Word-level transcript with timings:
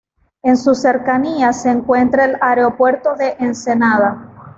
En 0.41 0.57
sus 0.57 0.81
cercanías 0.81 1.61
se 1.61 1.69
encuentra 1.69 2.25
el 2.25 2.35
Aeropuerto 2.41 3.13
de 3.15 3.35
Ensenada. 3.37 4.33